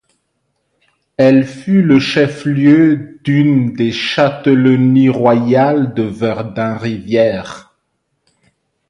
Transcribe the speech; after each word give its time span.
Elle 1.17 1.45
fut 1.45 1.83
le 1.83 1.99
chef-lieu 1.99 3.19
d’une 3.23 3.73
des 3.73 3.91
châtellenies 3.91 5.09
royales 5.09 5.93
de 5.93 6.01
Verdun-Rivière. 6.01 7.75